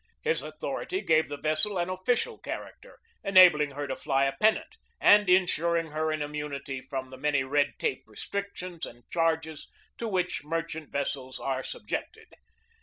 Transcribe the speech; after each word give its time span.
His 0.23 0.43
author 0.43 0.81
ity 0.81 1.01
gave 1.01 1.27
the 1.27 1.37
vessel 1.37 1.77
an 1.77 1.87
official 1.87 2.39
character, 2.39 2.97
enabling 3.23 3.69
her 3.73 3.85
to 3.85 3.95
fly 3.95 4.25
a 4.25 4.33
pennant 4.41 4.77
and 4.99 5.29
insuring 5.29 5.91
her 5.91 6.09
an 6.11 6.23
immunity 6.23 6.81
from 6.81 7.11
the 7.11 7.17
many 7.19 7.43
red 7.43 7.73
tape 7.77 8.01
restrictions 8.07 8.83
and 8.83 9.03
charges 9.11 9.67
to 9.99 10.07
which 10.07 10.43
merchant 10.43 10.91
vessels 10.91 11.39
are 11.39 11.61
subjected. 11.61 12.33